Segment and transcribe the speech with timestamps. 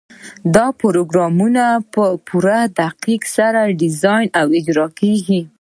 [0.55, 5.41] دا پروګرامونه په پوره دقت سره ډیزاین او اجرا کیږي.